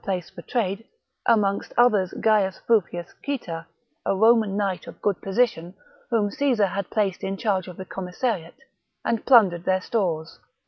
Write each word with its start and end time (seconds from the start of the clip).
place 0.03 0.31
for 0.31 0.41
trade— 0.41 0.83
amongst 1.35 1.71
others 1.77 2.11
Gaius 2.21 2.59
Fufius 2.67 3.13
Cita, 3.23 3.67
a 4.03 4.15
Roman 4.15 4.57
knight 4.57 4.87
of 4.87 4.99
good 4.99 5.21
position, 5.21 5.75
whom 6.09 6.31
Caesar 6.31 6.65
had 6.65 6.89
placed 6.89 7.23
in 7.23 7.37
charge 7.37 7.67
of 7.67 7.77
the 7.77 7.85
commissariat— 7.85 8.55
and 9.05 9.23
plundered 9.27 9.63
their 9.63 9.79
stores. 9.81 10.39